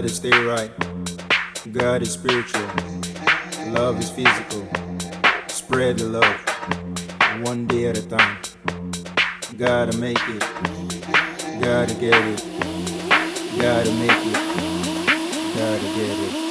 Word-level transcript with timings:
Gotta 0.00 0.14
stay 0.14 0.44
right. 0.44 0.70
God 1.72 2.00
is 2.00 2.12
spiritual. 2.12 2.66
Love 3.66 3.98
is 4.00 4.08
physical. 4.08 4.66
Spread 5.48 5.98
the 5.98 6.06
love. 6.06 7.42
One 7.42 7.66
day 7.66 7.88
at 7.88 7.98
a 7.98 8.08
time. 8.08 8.38
Gotta 9.58 9.94
make 9.98 10.16
it. 10.26 10.40
Gotta 11.60 11.94
get 11.96 12.14
it. 12.14 12.42
Gotta 13.60 13.92
make 13.92 14.24
it. 14.24 14.38
Gotta 15.54 15.84
get 15.94 16.18
it. 16.18 16.49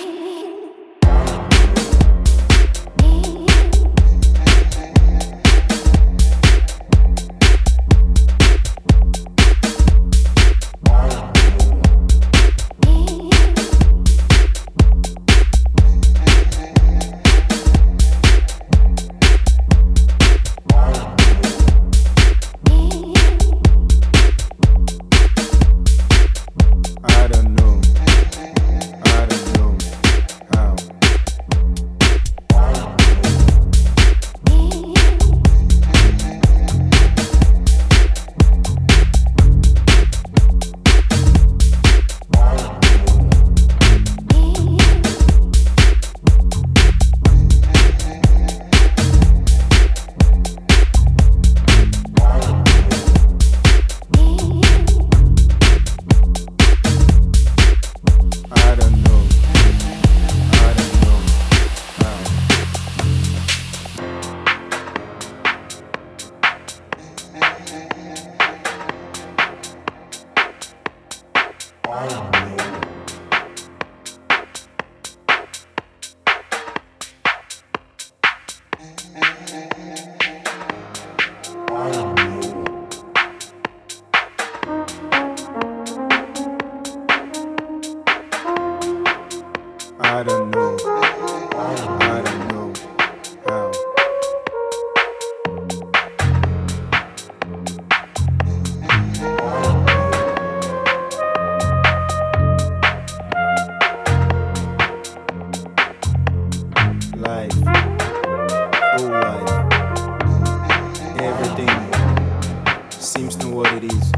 What 113.60 113.74
it 113.74 113.92
is. 113.92 114.12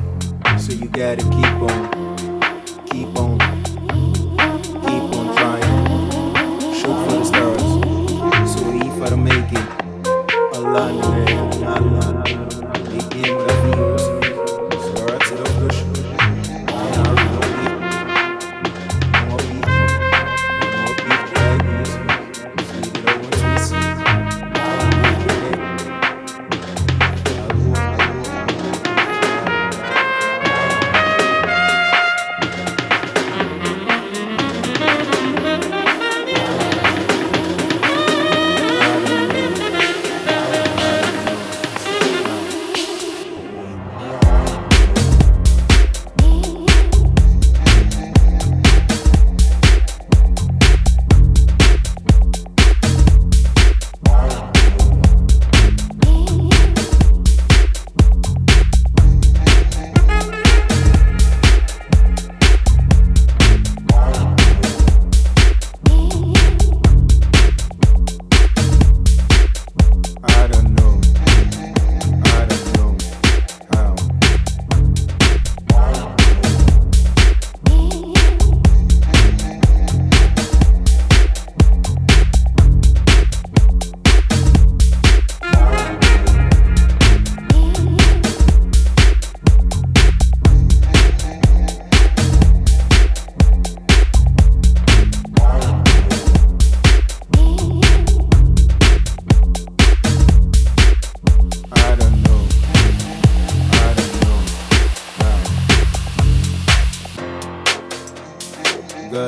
So 0.63 0.71
you 0.71 0.87
gotta 0.89 1.23
keep 1.23 1.71
on, 1.71 2.00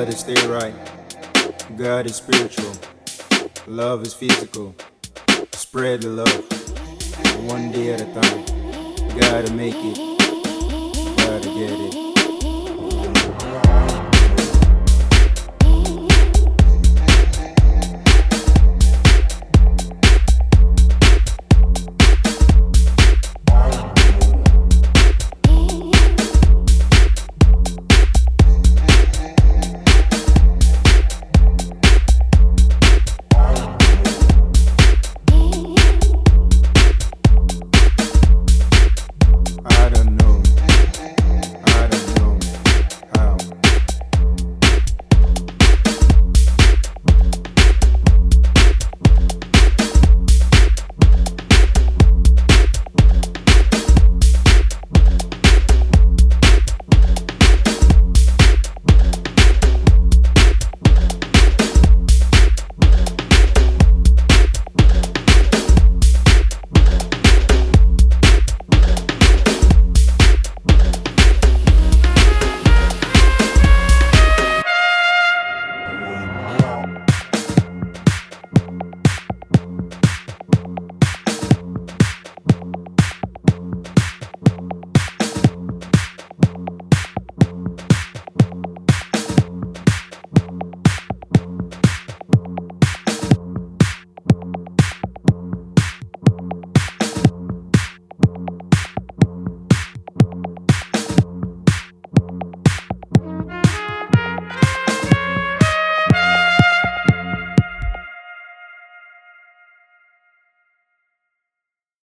God 0.04 0.12
is 0.12 0.20
stay 0.20 0.48
right. 0.48 0.74
God 1.78 2.04
is 2.04 2.16
spiritual. 2.16 2.72
Love 3.66 4.02
is 4.02 4.12
physical. 4.12 4.74
Spread 5.52 6.02
the 6.02 6.10
love. 6.10 7.48
One 7.48 7.72
day 7.72 7.94
at 7.94 8.02
a 8.02 8.04
time. 8.12 9.18
Gotta 9.18 9.50
make 9.54 9.74
it. 9.74 9.96
Gotta 11.16 11.48
get 11.48 11.80
it. 11.80 12.03